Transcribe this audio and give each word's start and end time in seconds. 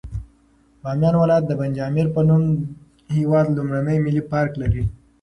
بامیان 0.81 1.15
ولایت 1.17 1.43
د 1.47 1.51
بند 1.59 1.75
امیر 1.89 2.07
په 2.15 2.21
نوم 2.27 2.41
د 3.07 3.07
هېواد 3.17 3.47
لومړنی 3.55 3.97
ملي 4.05 4.23
پارک 4.31 4.51
لري. 4.61 4.83